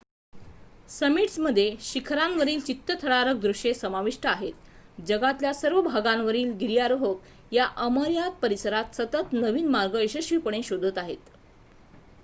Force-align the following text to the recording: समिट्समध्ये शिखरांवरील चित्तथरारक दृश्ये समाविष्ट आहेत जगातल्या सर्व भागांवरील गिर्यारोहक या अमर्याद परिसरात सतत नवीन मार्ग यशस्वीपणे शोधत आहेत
समिट्समध्ये 0.89 1.65
शिखरांवरील 1.81 2.59
चित्तथरारक 2.59 3.39
दृश्ये 3.41 3.73
समाविष्ट 3.73 4.25
आहेत 4.27 5.01
जगातल्या 5.07 5.53
सर्व 5.53 5.81
भागांवरील 5.83 6.51
गिर्यारोहक 6.59 7.53
या 7.53 7.67
अमर्याद 7.79 8.31
परिसरात 8.41 8.95
सतत 8.95 9.33
नवीन 9.33 9.67
मार्ग 9.69 9.95
यशस्वीपणे 9.97 10.63
शोधत 10.63 10.97
आहेत 10.97 11.29